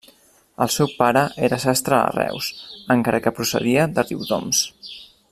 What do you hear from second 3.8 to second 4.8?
de Riudoms.